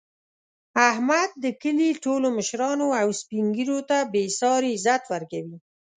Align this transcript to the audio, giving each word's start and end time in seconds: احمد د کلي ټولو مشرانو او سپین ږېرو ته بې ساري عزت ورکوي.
احمد 0.89 1.29
د 1.43 1.45
کلي 1.61 1.89
ټولو 2.03 2.27
مشرانو 2.37 2.87
او 3.01 3.07
سپین 3.21 3.45
ږېرو 3.55 3.79
ته 3.89 3.97
بې 4.11 4.23
ساري 4.39 4.71
عزت 4.75 5.03
ورکوي. 5.13 5.57